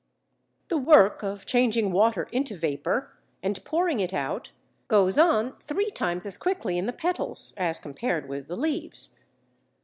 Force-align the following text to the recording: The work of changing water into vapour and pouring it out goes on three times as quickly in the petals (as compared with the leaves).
The 0.69 0.79
work 0.79 1.21
of 1.21 1.45
changing 1.45 1.91
water 1.91 2.23
into 2.31 2.57
vapour 2.57 3.13
and 3.43 3.63
pouring 3.63 3.99
it 3.99 4.15
out 4.15 4.51
goes 4.87 5.19
on 5.19 5.55
three 5.59 5.91
times 5.91 6.25
as 6.25 6.37
quickly 6.37 6.79
in 6.79 6.87
the 6.87 6.91
petals 6.91 7.53
(as 7.55 7.79
compared 7.79 8.27
with 8.27 8.47
the 8.47 8.55
leaves). 8.55 9.15